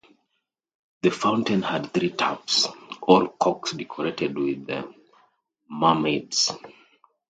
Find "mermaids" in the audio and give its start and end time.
5.69-6.51